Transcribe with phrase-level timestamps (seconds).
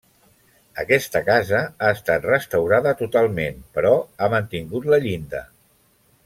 [0.83, 5.45] Aquesta casa ha estat restaurada totalment, però ha mantingut la llinda.